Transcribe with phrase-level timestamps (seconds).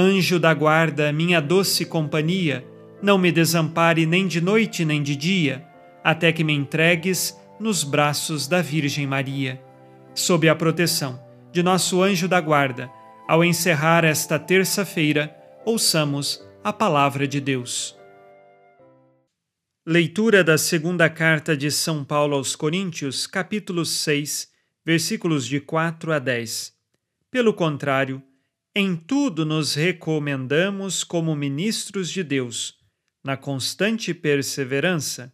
[0.00, 2.64] Anjo da guarda, minha doce companhia,
[3.02, 5.66] não me desampare nem de noite nem de dia,
[6.04, 9.60] até que me entregues nos braços da Virgem Maria.
[10.14, 12.88] Sob a proteção de nosso anjo da guarda,
[13.26, 17.98] ao encerrar esta terça-feira, ouçamos a palavra de Deus.
[19.84, 24.48] Leitura da segunda carta de São Paulo aos Coríntios, capítulo 6,
[24.86, 26.72] versículos de 4 a 10.
[27.32, 28.22] Pelo contrário,
[28.78, 32.78] em tudo nos recomendamos como ministros de Deus,
[33.24, 35.32] na constante perseverança,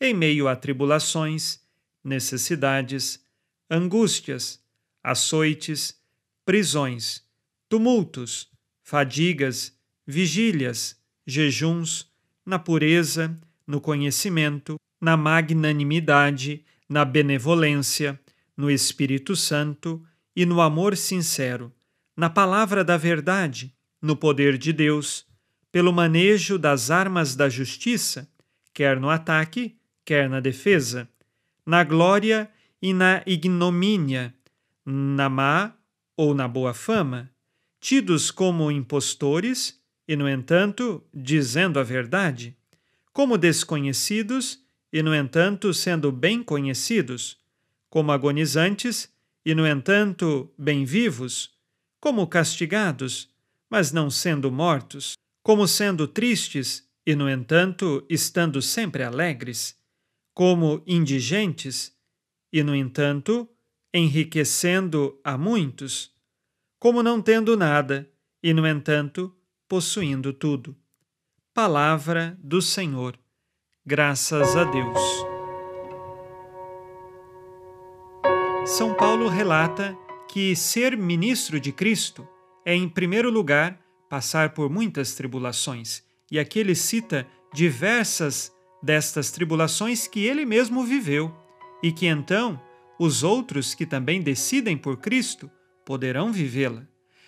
[0.00, 1.60] em meio a tribulações,
[2.02, 3.22] necessidades,
[3.70, 4.64] angústias,
[5.04, 6.00] açoites,
[6.46, 7.22] prisões,
[7.68, 8.50] tumultos,
[8.82, 9.76] fadigas,
[10.06, 12.10] vigílias, jejuns,
[12.42, 18.18] na pureza, no conhecimento, na magnanimidade, na benevolência,
[18.56, 20.02] no Espírito Santo
[20.34, 21.70] e no amor sincero
[22.18, 25.24] na palavra da verdade, no poder de Deus,
[25.70, 28.28] pelo manejo das armas da justiça,
[28.74, 31.08] quer no ataque, quer na defesa,
[31.64, 32.50] na glória
[32.82, 34.34] e na ignomínia,
[34.84, 35.72] na má
[36.16, 37.30] ou na boa fama,
[37.78, 42.56] tidos como impostores e, no entanto, dizendo a verdade,
[43.12, 44.58] como desconhecidos
[44.92, 47.38] e, no entanto, sendo bem conhecidos,
[47.88, 49.08] como agonizantes
[49.44, 51.56] e, no entanto, bem vivos
[52.00, 53.30] como castigados,
[53.70, 59.78] mas não sendo mortos, como sendo tristes e, no entanto, estando sempre alegres,
[60.34, 61.96] como indigentes
[62.52, 63.48] e, no entanto,
[63.92, 66.14] enriquecendo a muitos,
[66.78, 68.08] como não tendo nada
[68.42, 69.34] e, no entanto,
[69.68, 70.76] possuindo tudo.
[71.52, 73.18] Palavra do Senhor.
[73.84, 75.00] Graças a Deus.
[78.66, 79.96] São Paulo relata
[80.38, 82.24] que ser ministro de Cristo
[82.64, 83.76] é, em primeiro lugar,
[84.08, 86.04] passar por muitas tribulações.
[86.30, 91.36] E aqui ele cita diversas destas tribulações que ele mesmo viveu
[91.82, 92.62] e que então
[93.00, 95.50] os outros que também decidem por Cristo
[95.84, 96.86] poderão vivê-la.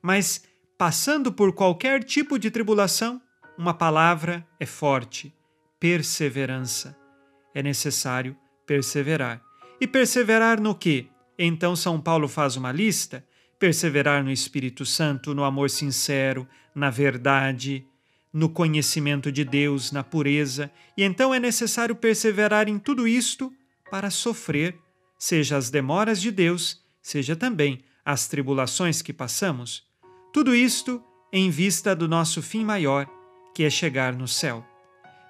[0.00, 0.44] Mas,
[0.78, 3.20] passando por qualquer tipo de tribulação,
[3.58, 5.34] uma palavra é forte:
[5.80, 6.96] perseverança.
[7.52, 9.42] É necessário perseverar.
[9.80, 11.08] E perseverar no quê?
[11.38, 13.24] Então São Paulo faz uma lista:
[13.58, 17.86] perseverar no Espírito Santo, no amor sincero, na verdade,
[18.32, 23.52] no conhecimento de Deus, na pureza, e então é necessário perseverar em tudo isto
[23.90, 24.78] para sofrer,
[25.18, 29.84] seja as demoras de Deus, seja também as tribulações que passamos.
[30.32, 31.02] Tudo isto
[31.32, 33.06] em vista do nosso fim maior,
[33.54, 34.66] que é chegar no céu.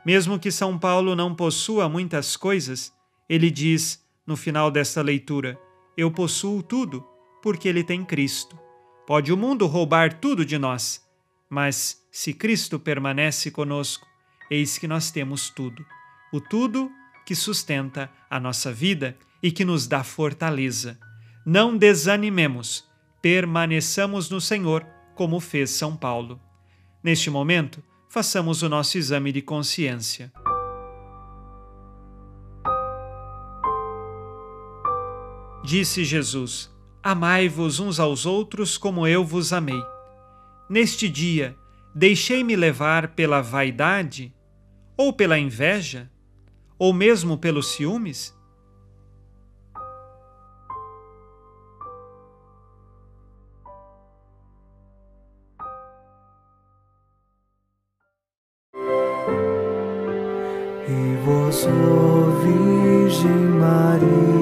[0.06, 2.92] Mesmo que São Paulo não possua muitas coisas,
[3.28, 5.58] ele diz no final desta leitura:
[5.96, 7.06] eu possuo tudo,
[7.42, 8.58] porque ele tem Cristo.
[9.06, 11.02] Pode o mundo roubar tudo de nós,
[11.50, 14.06] mas se Cristo permanece conosco,
[14.50, 15.84] eis que nós temos tudo.
[16.32, 16.90] O tudo
[17.26, 20.98] que sustenta a nossa vida e que nos dá fortaleza.
[21.44, 22.88] Não desanimemos,
[23.20, 26.40] permaneçamos no Senhor, como fez São Paulo.
[27.02, 30.32] Neste momento, façamos o nosso exame de consciência.
[35.64, 36.70] Disse Jesus:
[37.02, 39.80] Amai-vos uns aos outros como eu vos amei.
[40.68, 41.56] Neste dia,
[41.94, 44.34] deixei-me levar pela vaidade
[44.96, 46.10] ou pela inveja,
[46.78, 48.36] ou mesmo pelos ciúmes?
[60.88, 63.30] E vós, ó Virgem
[63.60, 64.41] Maria,